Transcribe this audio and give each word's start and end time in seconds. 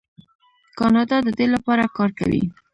کاناډا 0.77 1.17
د 1.23 1.29
دې 1.37 1.45
لپاره 1.53 1.83
کار 1.97 2.09
کوي. 2.19 2.43